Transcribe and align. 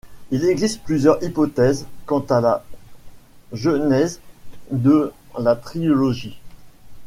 Il 0.31 0.43
existe 0.45 0.81
plusieurs 0.83 1.21
hypothèses 1.23 1.85
quant 2.07 2.25
à 2.31 2.41
la 2.41 2.65
genèse 3.53 4.19
de 4.71 5.13
la 5.37 5.55
trilogie. 5.55 6.39